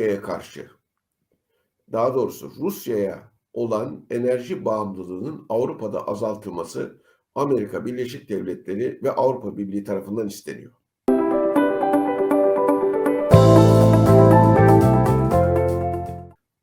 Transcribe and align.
Rusya'ya 0.00 0.22
karşı 0.22 0.70
daha 1.92 2.14
doğrusu 2.14 2.52
Rusya'ya 2.60 3.32
olan 3.52 4.06
enerji 4.10 4.64
bağımlılığının 4.64 5.46
Avrupa'da 5.48 6.08
azaltılması 6.08 7.02
Amerika 7.34 7.86
Birleşik 7.86 8.28
Devletleri 8.28 9.00
ve 9.02 9.10
Avrupa 9.10 9.56
Birliği 9.56 9.84
tarafından 9.84 10.28
isteniyor. 10.28 10.72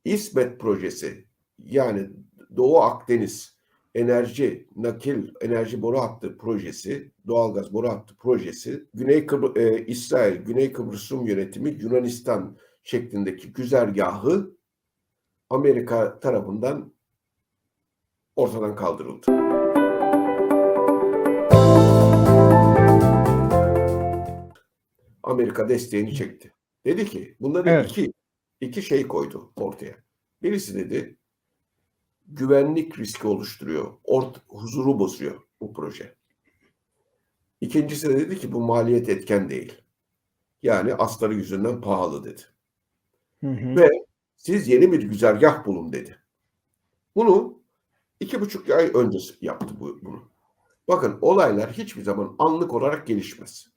İsmet 0.04 0.60
projesi 0.60 1.24
yani 1.58 2.10
Doğu 2.56 2.78
Akdeniz 2.78 3.58
enerji 3.94 4.68
nakil 4.76 5.28
enerji 5.40 5.82
boru 5.82 5.98
hattı 5.98 6.38
projesi, 6.38 7.12
doğalgaz 7.26 7.72
boru 7.72 7.88
hattı 7.88 8.16
projesi, 8.16 8.84
Güney 8.94 9.26
Kıbr 9.26 9.60
e, 9.60 9.86
İsrail, 9.86 10.36
Güney 10.36 10.72
Kıbrıs 10.72 11.12
Rum 11.12 11.26
yönetimi 11.26 11.70
Yunanistan 11.80 12.56
şeklindeki 12.88 13.52
güzergahı 13.52 14.56
Amerika 15.50 16.20
tarafından 16.20 16.92
ortadan 18.36 18.76
kaldırıldı. 18.76 19.26
Amerika 25.22 25.68
desteğini 25.68 26.14
çekti. 26.14 26.54
Dedi 26.86 27.06
ki 27.06 27.36
bunları 27.40 27.70
Evet. 27.70 27.90
iki 27.90 28.12
iki 28.60 28.82
şey 28.82 29.08
koydu 29.08 29.52
ortaya. 29.56 29.96
Birisi 30.42 30.74
dedi 30.74 31.16
güvenlik 32.26 32.98
riski 32.98 33.26
oluşturuyor. 33.26 33.92
Ort 34.04 34.42
huzuru 34.48 34.98
bozuyor 34.98 35.42
bu 35.60 35.72
proje. 35.72 36.16
İkincisi 37.60 38.08
de 38.08 38.18
dedi 38.18 38.38
ki 38.38 38.52
bu 38.52 38.60
maliyet 38.60 39.08
etken 39.08 39.50
değil. 39.50 39.82
Yani 40.62 40.94
astarı 40.94 41.34
yüzünden 41.34 41.80
pahalı 41.80 42.24
dedi. 42.24 42.42
Hı. 43.42 43.76
Ve 43.76 43.90
siz 44.36 44.68
yeni 44.68 44.92
bir 44.92 45.02
güzergah 45.02 45.66
bulun 45.66 45.92
dedi. 45.92 46.18
Bunu 47.16 47.62
iki 48.20 48.40
buçuk 48.40 48.70
ay 48.70 48.90
öncesi 48.94 49.34
yaptı 49.40 49.74
bu, 49.80 49.98
bunu. 50.02 50.22
Bakın 50.88 51.18
olaylar 51.20 51.72
hiçbir 51.72 52.02
zaman 52.02 52.36
anlık 52.38 52.74
olarak 52.74 53.06
gelişmez. 53.06 53.68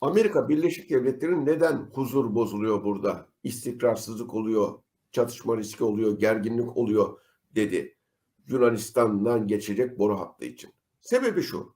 Amerika 0.00 0.48
Birleşik 0.48 0.90
Devletleri'nin 0.90 1.46
neden 1.46 1.76
huzur 1.76 2.34
bozuluyor 2.34 2.84
burada? 2.84 3.28
İstikrarsızlık 3.42 4.34
oluyor, 4.34 4.82
çatışma 5.12 5.56
riski 5.56 5.84
oluyor, 5.84 6.18
gerginlik 6.18 6.76
oluyor 6.76 7.18
dedi. 7.54 7.96
Yunanistan'dan 8.46 9.46
geçecek 9.46 9.98
boru 9.98 10.20
hattı 10.20 10.44
için. 10.44 10.70
Sebebi 11.00 11.42
şu. 11.42 11.74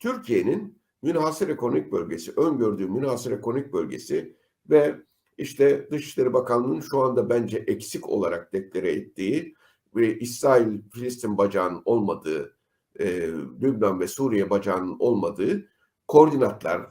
Türkiye'nin 0.00 0.78
münhasır 1.04 1.48
ekonomik 1.48 1.92
bölgesi, 1.92 2.32
öngördüğü 2.36 2.86
münhasır 2.86 3.30
ekonomik 3.30 3.72
bölgesi 3.72 4.36
ve 4.70 5.00
işte 5.38 5.88
Dışişleri 5.90 6.32
Bakanlığı'nın 6.32 6.80
şu 6.80 7.00
anda 7.00 7.30
bence 7.30 7.58
eksik 7.58 8.08
olarak 8.08 8.52
deklare 8.52 8.92
ettiği 8.92 9.54
ve 9.96 10.18
İsrail-Filistin 10.18 11.38
bacağının 11.38 11.82
olmadığı, 11.84 12.56
e, 12.98 13.28
Lübnan 13.62 14.00
ve 14.00 14.06
Suriye 14.06 14.50
bacağının 14.50 14.96
olmadığı 14.98 15.68
koordinatların 16.08 16.86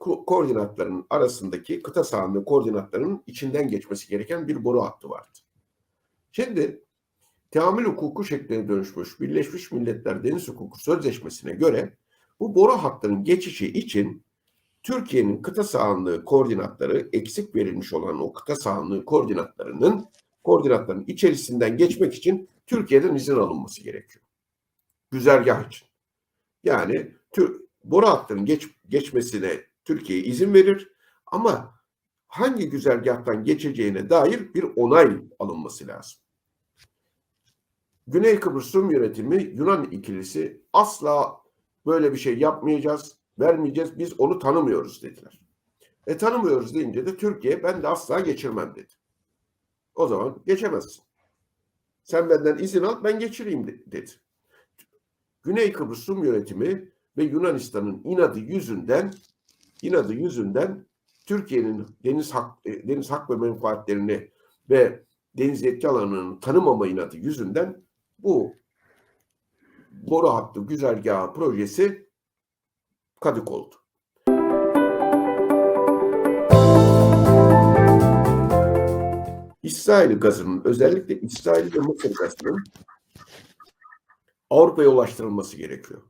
ko- 0.00 0.24
koordinatların 0.24 1.06
arasındaki 1.10 1.82
kıta 1.82 2.04
sahanlığı 2.04 2.44
koordinatlarının 2.44 3.22
içinden 3.26 3.68
geçmesi 3.68 4.08
gereken 4.08 4.48
bir 4.48 4.64
boru 4.64 4.82
hattı 4.82 5.10
vardı. 5.10 5.38
Şimdi 6.32 6.84
teamül 7.50 7.84
hukuku 7.84 8.24
şekline 8.24 8.68
dönüşmüş 8.68 9.20
Birleşmiş 9.20 9.72
Milletler 9.72 10.24
Deniz 10.24 10.48
Hukuku 10.48 10.78
Sözleşmesi'ne 10.78 11.52
göre 11.52 11.96
bu 12.40 12.54
boru 12.54 12.72
hattının 12.72 13.24
geçişi 13.24 13.72
için 13.72 14.22
Türkiye'nin 14.82 15.42
kıta 15.42 15.64
sahanlığı 15.64 16.24
koordinatları 16.24 17.08
eksik 17.12 17.54
verilmiş 17.54 17.92
olan 17.92 18.20
o 18.20 18.32
kıta 18.32 18.56
sahanlığı 18.56 19.04
koordinatlarının 19.04 20.06
koordinatların 20.44 21.04
içerisinden 21.06 21.76
geçmek 21.76 22.14
için 22.14 22.48
Türkiye'den 22.66 23.14
izin 23.14 23.36
alınması 23.36 23.82
gerekiyor. 23.82 24.24
Güzergah 25.10 25.66
için. 25.66 25.88
Yani 26.64 27.12
Tür 27.32 27.60
boru 27.84 28.06
hattının 28.06 28.44
geç, 28.44 28.68
geçmesine 28.88 29.60
Türkiye 29.84 30.18
izin 30.18 30.54
verir 30.54 30.92
ama 31.26 31.74
hangi 32.26 32.70
güzergahtan 32.70 33.44
geçeceğine 33.44 34.10
dair 34.10 34.54
bir 34.54 34.64
onay 34.76 35.16
alınması 35.38 35.86
lazım. 35.86 36.18
Güney 38.06 38.40
Kıbrıs 38.40 38.74
Rum 38.74 38.90
yönetimi 38.90 39.42
Yunan 39.42 39.84
ikilisi 39.84 40.62
asla 40.72 41.40
böyle 41.86 42.12
bir 42.12 42.18
şey 42.18 42.38
yapmayacağız, 42.38 43.16
vermeyeceğiz, 43.38 43.98
biz 43.98 44.20
onu 44.20 44.38
tanımıyoruz 44.38 45.02
dediler. 45.02 45.40
E 46.06 46.16
tanımıyoruz 46.16 46.74
deyince 46.74 47.06
de 47.06 47.16
Türkiye 47.16 47.62
ben 47.62 47.82
de 47.82 47.88
asla 47.88 48.20
geçirmem 48.20 48.74
dedi. 48.74 48.92
O 49.94 50.08
zaman 50.08 50.42
geçemezsin. 50.46 51.02
Sen 52.02 52.30
benden 52.30 52.58
izin 52.58 52.82
al 52.82 53.04
ben 53.04 53.18
geçireyim 53.18 53.66
de- 53.66 53.92
dedi. 53.92 54.10
Güney 55.42 55.72
Kıbrıs 55.72 56.08
Rum 56.08 56.24
yönetimi 56.24 56.92
ve 57.16 57.24
Yunanistan'ın 57.24 58.00
inadı 58.04 58.38
yüzünden 58.38 59.12
inadı 59.82 60.14
yüzünden 60.14 60.86
Türkiye'nin 61.26 61.86
deniz 62.04 62.34
hak 62.34 62.58
e, 62.64 62.88
deniz 62.88 63.10
hak 63.10 63.30
ve 63.30 63.36
menfaatlerini 63.36 64.30
ve 64.70 65.04
deniz 65.38 65.62
yetki 65.62 65.88
alanını 65.88 66.40
tanımama 66.40 66.86
inadı 66.86 67.16
yüzünden 67.16 67.82
bu 68.18 68.54
boru 70.06 70.28
hattı 70.28 70.60
güzergahı 70.60 71.32
projesi 71.32 72.08
kadık 73.20 73.50
oldu. 73.50 73.74
İsrail 79.62 80.20
gazının 80.20 80.62
özellikle 80.64 81.20
İsrail 81.20 81.74
ve 81.74 81.78
Mısır 81.78 82.14
gazının 82.14 82.64
Avrupa'ya 84.50 84.88
ulaştırılması 84.88 85.56
gerekiyor. 85.56 86.02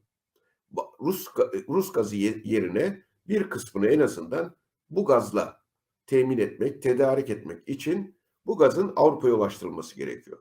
Rus 1.01 1.27
Rus 1.69 1.93
gazı 1.93 2.17
ye- 2.17 2.41
yerine 2.45 3.03
bir 3.29 3.51
kısmını 3.51 3.87
en 3.87 4.01
azından 4.01 4.57
bu 4.91 5.05
gazla 5.05 5.61
temin 6.07 6.39
etmek, 6.39 6.83
tedarik 6.83 7.31
etmek 7.31 7.69
için 7.69 8.19
bu 8.47 8.57
gazın 8.59 8.93
Avrupa'ya 8.97 9.35
ulaştırılması 9.35 9.97
gerekiyor. 9.97 10.39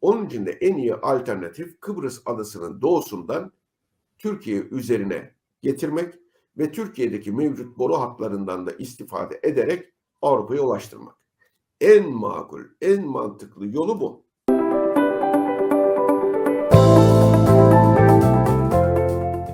Onun 0.00 0.26
için 0.26 0.46
de 0.46 0.50
en 0.50 0.76
iyi 0.76 0.94
alternatif 0.94 1.80
Kıbrıs 1.80 2.22
adasının 2.26 2.80
doğusundan 2.80 3.52
Türkiye 4.18 4.60
üzerine 4.60 5.34
getirmek 5.62 6.14
ve 6.58 6.72
Türkiye'deki 6.72 7.32
mevcut 7.32 7.78
boru 7.78 8.00
hatlarından 8.00 8.66
da 8.66 8.72
istifade 8.72 9.40
ederek 9.42 9.92
Avrupa'ya 10.22 10.62
ulaştırmak. 10.62 11.14
En 11.80 12.10
makul, 12.10 12.62
en 12.80 13.06
mantıklı 13.06 13.66
yolu 13.66 14.00
bu. 14.00 14.26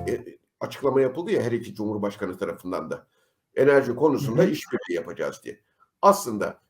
E, 0.07 0.37
açıklama 0.59 1.01
yapıldı 1.01 1.31
ya 1.31 1.41
her 1.41 1.51
iki 1.51 1.75
cumhurbaşkanı 1.75 2.37
tarafından 2.37 2.91
da. 2.91 3.07
Enerji 3.55 3.95
konusunda 3.95 4.43
işbirliği 4.43 4.95
yapacağız 4.95 5.41
diye. 5.43 5.61
Aslında 6.01 6.61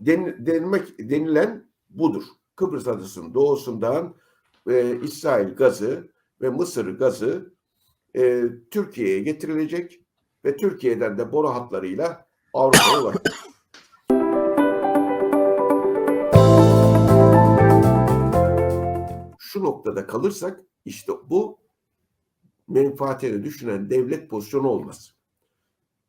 den, 0.00 0.46
denilmek 0.46 0.98
denilen 0.98 1.66
budur. 1.88 2.24
Kıbrıs 2.56 2.88
adasının 2.88 3.34
doğusundan 3.34 4.14
e, 4.68 5.00
İsrail 5.00 5.56
gazı 5.56 6.08
ve 6.40 6.50
Mısır 6.50 6.98
gazı 6.98 7.54
e, 8.16 8.44
Türkiye'ye 8.70 9.22
getirilecek 9.22 10.00
ve 10.44 10.56
Türkiye'den 10.56 11.18
de 11.18 11.32
boru 11.32 11.48
hatlarıyla 11.48 12.26
Avrupa'ya 12.54 13.02
ulaşacak. 13.02 13.26
Şu 19.38 19.64
noktada 19.64 20.06
kalırsak 20.06 20.60
işte 20.84 21.12
bu 21.30 21.58
menfaatini 22.68 23.44
düşünen 23.44 23.90
devlet 23.90 24.30
pozisyonu 24.30 24.68
olmaz. 24.68 25.14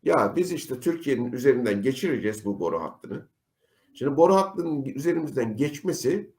Ya 0.03 0.33
biz 0.35 0.51
işte 0.51 0.79
Türkiye'nin 0.79 1.31
üzerinden 1.31 1.81
geçireceğiz 1.81 2.45
bu 2.45 2.59
boru 2.59 2.81
hattını. 2.81 3.27
Şimdi 3.93 4.17
boru 4.17 4.35
hattının 4.35 4.83
üzerimizden 4.83 5.57
geçmesi 5.57 6.36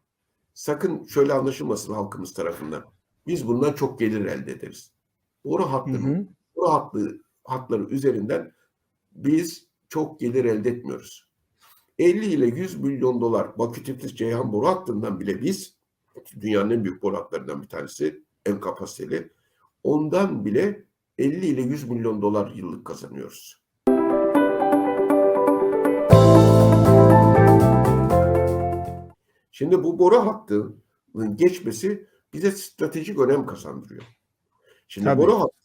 sakın 0.59 1.05
şöyle 1.05 1.33
anlaşılmasın 1.33 1.95
halkımız 1.95 2.35
tarafından. 2.35 2.85
Biz 3.27 3.49
bundan 3.49 3.73
çok 3.73 3.99
gelir 3.99 4.25
elde 4.25 4.53
ederiz. 4.53 4.93
Boru 5.45 5.73
hı. 5.73 6.27
boru 6.57 6.69
hattı, 6.69 7.23
hatları 7.45 7.83
üzerinden 7.85 8.53
biz 9.13 9.67
çok 9.89 10.21
gelir 10.21 10.45
elde 10.45 10.71
etmiyoruz. 10.71 11.29
50 11.99 12.27
ile 12.27 12.47
100 12.47 12.81
milyon 12.81 13.21
dolar 13.21 13.59
Bakü 13.59 13.85
Tiflis 13.85 14.15
Ceyhan 14.15 14.53
boru 14.53 14.67
hattından 14.67 15.21
bile 15.21 15.43
biz 15.43 15.77
dünyanın 16.41 16.71
en 16.71 16.85
büyük 16.85 17.03
boru 17.03 17.17
hatlarından 17.17 17.63
bir 17.63 17.69
tanesi 17.69 18.25
en 18.47 18.61
kapasiteli. 18.61 19.33
Ondan 19.83 20.45
bile 20.45 20.85
50 21.19 21.47
ile 21.47 21.63
100 21.63 21.89
milyon 21.91 22.23
dolar 22.23 22.51
yıllık 22.51 22.85
kazanıyoruz. 22.85 23.63
Şimdi 29.59 29.85
bu 29.85 29.99
boru 29.99 30.17
hattının 30.17 31.37
geçmesi 31.37 32.09
bize 32.33 32.51
stratejik 32.51 33.19
önem 33.19 33.47
kazandırıyor. 33.47 34.03
Şimdi 34.89 35.05
Tabii. 35.05 35.23
boru 35.23 35.41
hattı, 35.41 35.57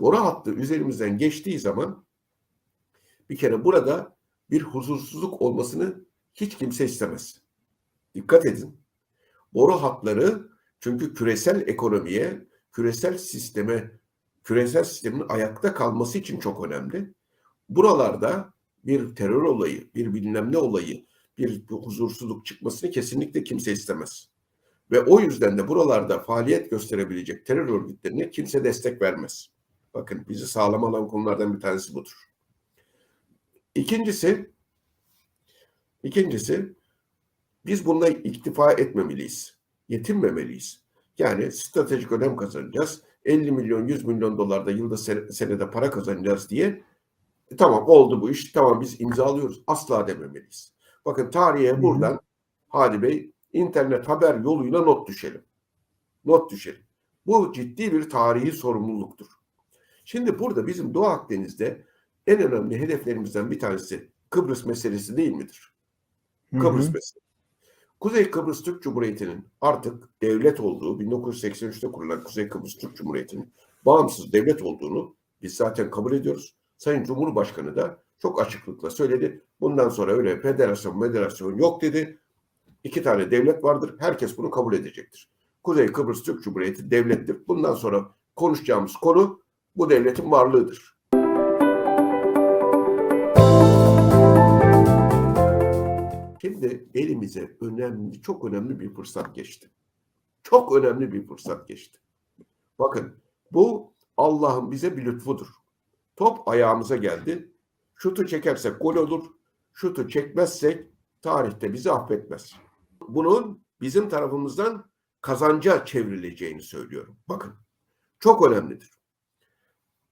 boru 0.00 0.16
hattı 0.16 0.50
üzerimizden 0.50 1.18
geçtiği 1.18 1.58
zaman 1.58 2.04
bir 3.30 3.36
kere 3.36 3.64
burada 3.64 4.16
bir 4.50 4.62
huzursuzluk 4.62 5.42
olmasını 5.42 6.04
hiç 6.34 6.56
kimse 6.56 6.84
istemez. 6.84 7.40
Dikkat 8.14 8.46
edin. 8.46 8.80
Boru 9.54 9.72
hatları 9.72 10.48
çünkü 10.80 11.14
küresel 11.14 11.68
ekonomiye, 11.68 12.46
küresel 12.72 13.18
sisteme, 13.18 13.90
küresel 14.44 14.84
sistemin 14.84 15.24
ayakta 15.28 15.74
kalması 15.74 16.18
için 16.18 16.40
çok 16.40 16.66
önemli. 16.66 17.14
Buralarda 17.68 18.52
bir 18.84 19.14
terör 19.14 19.42
olayı, 19.42 19.94
bir 19.94 20.14
bilmem 20.14 20.52
ne 20.52 20.58
olayı, 20.58 21.06
bir 21.38 21.62
huzursuzluk 21.68 22.46
çıkmasını 22.46 22.90
kesinlikle 22.90 23.44
kimse 23.44 23.72
istemez. 23.72 24.28
Ve 24.90 25.00
o 25.00 25.20
yüzden 25.20 25.58
de 25.58 25.68
buralarda 25.68 26.18
faaliyet 26.18 26.70
gösterebilecek 26.70 27.46
terör 27.46 27.68
örgütlerine 27.68 28.30
kimse 28.30 28.64
destek 28.64 29.02
vermez. 29.02 29.50
Bakın 29.94 30.24
bizi 30.28 30.46
sağlam 30.46 30.84
alan 30.84 31.08
konulardan 31.08 31.54
bir 31.54 31.60
tanesi 31.60 31.94
budur. 31.94 32.16
İkincisi, 33.74 34.50
ikincisi 36.02 36.74
biz 37.66 37.86
bununla 37.86 38.08
iktifa 38.08 38.72
etmemeliyiz. 38.72 39.58
Yetinmemeliyiz. 39.88 40.80
Yani 41.18 41.52
stratejik 41.52 42.12
önem 42.12 42.36
kazanacağız. 42.36 43.02
50 43.24 43.52
milyon, 43.52 43.88
100 43.88 44.04
milyon 44.04 44.38
dolarda 44.38 44.70
yılda 44.70 44.96
sene- 44.96 45.32
senede 45.32 45.70
para 45.70 45.90
kazanacağız 45.90 46.50
diye 46.50 46.84
e, 47.50 47.56
tamam 47.56 47.84
oldu 47.88 48.22
bu 48.22 48.30
iş, 48.30 48.52
tamam 48.52 48.80
biz 48.80 49.00
imzalıyoruz. 49.00 49.62
Asla 49.66 50.08
dememeliyiz. 50.08 50.73
Bakın 51.04 51.30
tarihe 51.30 51.82
buradan 51.82 52.20
Hadi 52.68 53.02
Bey 53.02 53.32
internet 53.52 54.08
haber 54.08 54.34
yoluyla 54.34 54.82
not 54.82 55.08
düşelim. 55.08 55.44
Not 56.24 56.50
düşelim. 56.50 56.82
Bu 57.26 57.52
ciddi 57.52 57.92
bir 57.92 58.10
tarihi 58.10 58.52
sorumluluktur. 58.52 59.26
Şimdi 60.04 60.38
burada 60.38 60.66
bizim 60.66 60.94
Doğu 60.94 61.06
Akdeniz'de 61.06 61.84
en 62.26 62.42
önemli 62.42 62.80
hedeflerimizden 62.80 63.50
bir 63.50 63.58
tanesi 63.58 64.10
Kıbrıs 64.30 64.64
meselesi 64.66 65.16
değil 65.16 65.32
midir? 65.32 65.74
Hı 66.50 66.56
hı. 66.56 66.60
Kıbrıs 66.60 66.86
meselesi. 66.86 67.24
Kuzey 68.00 68.30
Kıbrıs 68.30 68.62
Türk 68.62 68.82
Cumhuriyeti'nin 68.82 69.48
artık 69.60 70.08
devlet 70.22 70.60
olduğu, 70.60 71.00
1983'te 71.00 71.92
kurulan 71.92 72.24
Kuzey 72.24 72.48
Kıbrıs 72.48 72.78
Türk 72.78 72.96
Cumhuriyeti'nin 72.96 73.52
bağımsız 73.86 74.32
devlet 74.32 74.62
olduğunu 74.62 75.16
biz 75.42 75.56
zaten 75.56 75.90
kabul 75.90 76.12
ediyoruz. 76.12 76.54
Sayın 76.76 77.04
Cumhurbaşkanı 77.04 77.76
da 77.76 78.03
çok 78.18 78.42
açıklıkla 78.42 78.90
söyledi. 78.90 79.44
Bundan 79.60 79.88
sonra 79.88 80.12
öyle 80.12 80.40
federasyon, 80.40 81.00
federasyon 81.00 81.56
yok 81.56 81.82
dedi. 81.82 82.18
İki 82.84 83.02
tane 83.02 83.30
devlet 83.30 83.64
vardır. 83.64 83.94
Herkes 83.98 84.38
bunu 84.38 84.50
kabul 84.50 84.74
edecektir. 84.74 85.30
Kuzey 85.62 85.86
Kıbrıs 85.86 86.22
Türk 86.22 86.44
Cumhuriyeti 86.44 86.90
devlettir. 86.90 87.36
Bundan 87.48 87.74
sonra 87.74 88.10
konuşacağımız 88.36 88.96
konu 88.96 89.40
bu 89.76 89.90
devletin 89.90 90.30
varlığıdır. 90.30 90.94
Şimdi 96.40 96.88
elimize 96.94 97.56
önemli, 97.60 98.22
çok 98.22 98.44
önemli 98.44 98.80
bir 98.80 98.94
fırsat 98.94 99.34
geçti. 99.34 99.70
Çok 100.42 100.76
önemli 100.76 101.12
bir 101.12 101.26
fırsat 101.26 101.68
geçti. 101.68 101.98
Bakın 102.78 103.16
bu 103.52 103.92
Allah'ın 104.16 104.70
bize 104.70 104.96
bir 104.96 105.04
lütfudur. 105.04 105.46
Top 106.16 106.48
ayağımıza 106.48 106.96
geldi. 106.96 107.53
Şutu 107.94 108.26
çekersek 108.26 108.80
gol 108.80 108.96
olur. 108.96 109.26
Şutu 109.72 110.08
çekmezsek 110.08 110.88
tarihte 111.22 111.72
bizi 111.72 111.92
affetmez. 111.92 112.54
Bunun 113.00 113.64
bizim 113.80 114.08
tarafımızdan 114.08 114.90
kazanca 115.20 115.84
çevrileceğini 115.84 116.62
söylüyorum. 116.62 117.18
Bakın 117.28 117.54
çok 118.18 118.46
önemlidir. 118.46 118.90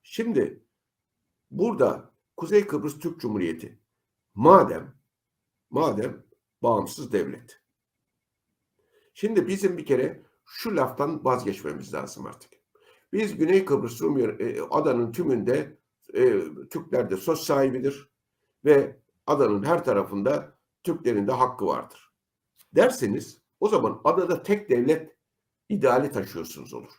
Şimdi 0.02 0.64
burada 1.50 2.14
Kuzey 2.36 2.66
Kıbrıs 2.66 2.98
Türk 2.98 3.20
Cumhuriyeti 3.20 3.80
madem 4.34 4.94
madem 5.70 6.26
bağımsız 6.62 7.12
devlet. 7.12 7.62
Şimdi 9.14 9.46
bizim 9.46 9.78
bir 9.78 9.86
kere 9.86 10.22
şu 10.44 10.76
laftan 10.76 11.24
vazgeçmemiz 11.24 11.94
lazım 11.94 12.26
artık. 12.26 12.52
Biz 13.12 13.36
Güney 13.36 13.64
Kıbrıs 13.64 14.02
Rum 14.02 14.18
e, 14.18 14.60
adanın 14.70 15.12
tümünde 15.12 15.78
e, 16.14 16.42
Türkler 16.70 17.10
de 17.10 17.16
söz 17.16 17.38
sahibidir 17.38 18.10
ve 18.64 19.00
adanın 19.26 19.62
her 19.62 19.84
tarafında 19.84 20.58
Türklerin 20.84 21.28
de 21.28 21.32
hakkı 21.32 21.66
vardır. 21.66 22.12
Derseniz 22.74 23.42
o 23.60 23.68
zaman 23.68 24.00
adada 24.04 24.42
tek 24.42 24.70
devlet 24.70 25.16
ideali 25.68 26.10
taşıyorsunuz 26.10 26.74
olur. 26.74 26.92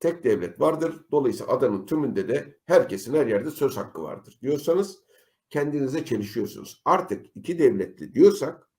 Tek 0.00 0.24
devlet 0.24 0.60
vardır. 0.60 1.04
Dolayısıyla 1.10 1.52
adanın 1.52 1.86
tümünde 1.86 2.28
de 2.28 2.58
herkesin 2.66 3.14
her 3.14 3.26
yerde 3.26 3.50
söz 3.50 3.76
hakkı 3.76 4.02
vardır 4.02 4.38
diyorsanız 4.42 5.04
kendinize 5.50 6.04
çelişiyorsunuz. 6.04 6.82
Artık 6.84 7.26
iki 7.34 7.58
devletli 7.58 8.14
diyorsak 8.14 8.70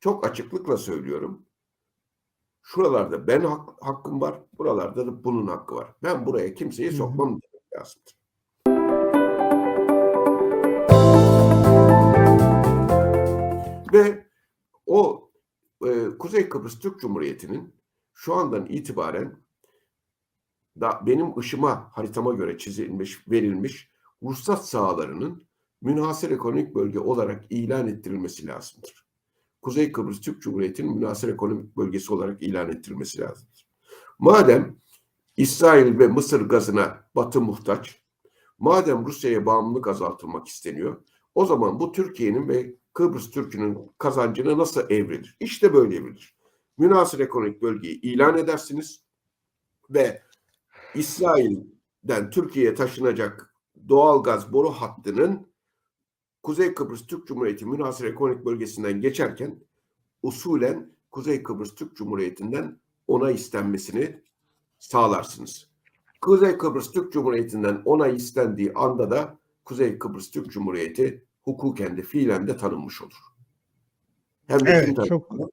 çok 0.00 0.26
açıklıkla 0.26 0.76
söylüyorum. 0.76 1.46
Şuralarda 2.62 3.26
ben 3.26 3.40
hak, 3.40 3.68
hakkım 3.80 4.20
var, 4.20 4.42
buralarda 4.58 5.06
da 5.06 5.24
bunun 5.24 5.46
hakkı 5.46 5.74
var. 5.74 5.94
Ben 6.02 6.26
buraya 6.26 6.54
kimseyi 6.54 6.92
sokmam 6.92 7.28
demek 7.28 7.72
lazımdır. 7.74 8.17
Kuzey 16.28 16.48
Kıbrıs 16.48 16.78
Türk 16.78 17.00
Cumhuriyeti'nin 17.00 17.74
şu 18.14 18.34
andan 18.34 18.66
itibaren 18.66 19.36
da 20.80 21.02
benim 21.06 21.38
ışıma 21.38 21.90
haritama 21.92 22.34
göre 22.34 22.58
çizilmiş, 22.58 23.28
verilmiş 23.28 23.90
ruhsat 24.22 24.68
sahalarının 24.68 25.46
münhasır 25.82 26.30
ekonomik 26.30 26.74
bölge 26.74 26.98
olarak 26.98 27.44
ilan 27.50 27.88
ettirilmesi 27.88 28.46
lazımdır. 28.46 29.06
Kuzey 29.62 29.92
Kıbrıs 29.92 30.20
Türk 30.20 30.42
Cumhuriyeti'nin 30.42 30.94
münhasır 30.94 31.28
ekonomik 31.28 31.76
bölgesi 31.76 32.14
olarak 32.14 32.42
ilan 32.42 32.68
ettirilmesi 32.68 33.20
lazımdır. 33.20 33.68
Madem 34.18 34.76
İsrail 35.36 35.98
ve 35.98 36.08
Mısır 36.08 36.40
gazına 36.40 37.04
Batı 37.14 37.40
muhtaç, 37.40 38.02
madem 38.58 39.06
Rusya'ya 39.06 39.46
bağımlılık 39.46 39.88
azaltılmak 39.88 40.48
isteniyor, 40.48 41.02
o 41.34 41.46
zaman 41.46 41.80
bu 41.80 41.92
Türkiye'nin 41.92 42.48
ve 42.48 42.74
Kıbrıs 42.98 43.30
Türk'ünün 43.30 43.92
kazancına 43.98 44.58
nasıl 44.58 44.90
evrilir? 44.90 45.36
İşte 45.40 45.74
böyle 45.74 45.96
evrilir. 45.96 46.34
Münhasır 46.78 47.20
ekonomik 47.20 47.62
bölgeyi 47.62 48.00
ilan 48.00 48.38
edersiniz 48.38 49.04
ve 49.90 50.22
İsrail'den 50.94 52.30
Türkiye'ye 52.30 52.74
taşınacak 52.74 53.54
doğal 53.88 54.22
gaz 54.22 54.52
boru 54.52 54.70
hattının 54.70 55.46
Kuzey 56.42 56.74
Kıbrıs 56.74 57.06
Türk 57.06 57.26
Cumhuriyeti 57.26 57.66
münhasır 57.66 58.04
ekonomik 58.04 58.44
bölgesinden 58.44 59.00
geçerken 59.00 59.60
usulen 60.22 60.92
Kuzey 61.10 61.42
Kıbrıs 61.42 61.74
Türk 61.74 61.96
Cumhuriyeti'nden 61.96 62.80
onay 63.06 63.34
istenmesini 63.34 64.22
sağlarsınız. 64.78 65.70
Kuzey 66.20 66.58
Kıbrıs 66.58 66.92
Türk 66.92 67.12
Cumhuriyeti'nden 67.12 67.82
onay 67.84 68.16
istendiği 68.16 68.72
anda 68.74 69.10
da 69.10 69.38
Kuzey 69.64 69.98
Kıbrıs 69.98 70.30
Türk 70.30 70.50
Cumhuriyeti 70.50 71.27
hukuken 71.42 71.96
de 71.96 72.02
fiilen 72.02 72.46
de 72.46 72.56
tanınmış 72.56 73.02
olur. 73.02 73.18
Hem 74.46 74.60
de 74.60 74.64
kim 74.64 74.74
Evet, 74.74 74.96
tarafından? 74.96 75.38
çok 75.38 75.50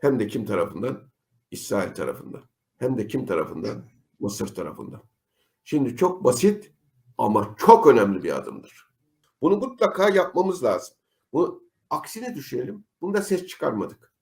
Hem 0.00 0.18
de 0.20 0.26
kim 0.26 0.46
tarafından? 0.46 1.10
İsrail 1.50 1.94
tarafından. 1.94 2.42
Hem 2.76 2.98
de 2.98 3.06
kim 3.06 3.26
tarafından? 3.26 3.84
Mısır 4.20 4.54
tarafından. 4.54 5.02
Şimdi 5.64 5.96
çok 5.96 6.24
basit 6.24 6.72
ama 7.18 7.54
çok 7.58 7.86
önemli 7.86 8.22
bir 8.22 8.36
adımdır. 8.36 8.88
Bunu 9.42 9.56
mutlaka 9.56 10.08
yapmamız 10.08 10.64
lazım. 10.64 10.94
Bu 11.32 11.64
aksine 11.90 12.34
düşünelim. 12.34 12.84
Bunda 13.00 13.22
ses 13.22 13.46
çıkarmadık. 13.46 14.12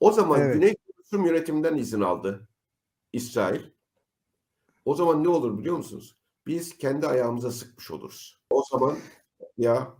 O 0.00 0.12
zaman 0.12 0.40
Evet. 0.40 0.54
Güney 0.54 0.76
Kıbrıs 0.76 1.12
Rum 1.12 1.26
yönetiminden 1.26 1.76
izin 1.76 2.00
aldı 2.00 2.48
İsrail. 3.12 3.62
O 4.84 4.94
zaman 4.94 5.24
ne 5.24 5.28
olur 5.28 5.58
biliyor 5.58 5.76
musunuz? 5.76 6.16
Biz 6.46 6.78
kendi 6.78 7.06
ayağımıza 7.06 7.50
sıkmış 7.50 7.90
oluruz. 7.90 8.38
O 8.50 8.62
zaman 8.70 8.96
ya 9.58 9.94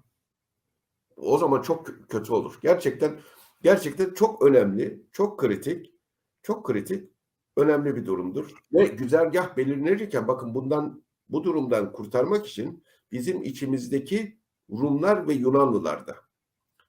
o 1.19 1.39
zaman 1.39 1.63
çok 1.63 2.09
kötü 2.09 2.33
olur. 2.33 2.59
Gerçekten 2.63 3.19
gerçekten 3.63 4.15
çok 4.15 4.43
önemli, 4.43 5.07
çok 5.13 5.41
kritik, 5.41 5.95
çok 6.43 6.67
kritik, 6.67 7.11
önemli 7.57 7.97
bir 7.97 8.07
durumdur. 8.07 8.51
Ve 8.73 8.87
güzergah 8.87 9.57
belirlenirken 9.57 10.29
bakın 10.29 10.55
bundan 10.55 11.05
bu 11.29 11.45
durumdan 11.45 11.93
kurtarmak 11.93 12.47
için 12.47 12.85
bizim 13.13 13.43
içimizdeki 13.43 14.39
Rumlar 14.71 15.29
ve 15.29 15.35
Yunanlılar 15.35 16.07
da 16.07 16.17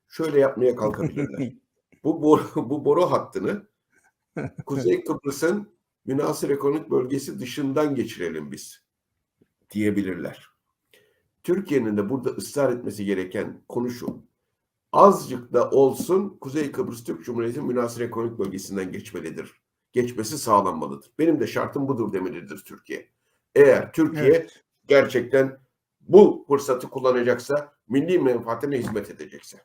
şöyle 0.07 0.39
yapmaya 0.39 0.75
kalkabilirler. 0.75 1.53
bu 2.03 2.21
boru, 2.21 2.69
bu 2.69 2.86
boru 2.86 3.12
hattını 3.12 3.67
Kuzey 4.65 5.03
Kıbrıs'ın 5.03 5.79
münasır 6.05 6.50
ekonomik 6.50 6.91
bölgesi 6.91 7.39
dışından 7.39 7.95
geçirelim 7.95 8.51
biz 8.51 8.83
diyebilirler. 9.71 10.50
Türkiye'nin 11.49 11.97
de 11.97 12.09
burada 12.09 12.29
ısrar 12.29 12.71
etmesi 12.71 13.05
gereken 13.05 13.61
konu 13.69 13.89
şu. 13.89 14.21
Azıcık 14.91 15.53
da 15.53 15.69
olsun 15.69 16.37
Kuzey 16.41 16.71
Kıbrıs 16.71 17.03
Türk 17.03 17.25
Cumhuriyeti 17.25 17.61
münasır 17.61 18.01
ekonomik 18.01 18.39
bölgesinden 18.39 18.91
geçmelidir. 18.91 19.61
geçmesi 19.91 20.37
sağlanmalıdır. 20.37 21.11
Benim 21.19 21.39
de 21.39 21.47
şartım 21.47 21.87
budur 21.87 22.13
demelidir 22.13 22.63
Türkiye. 22.65 23.09
Eğer 23.55 23.93
Türkiye 23.93 24.25
Evet. 24.25 24.63
gerçekten 24.87 25.59
bu 26.01 26.45
fırsatı 26.47 26.89
kullanacaksa, 26.89 27.73
milli 27.87 28.19
menfaatine 28.19 28.77
hizmet 28.77 29.09
edecekse. 29.09 29.63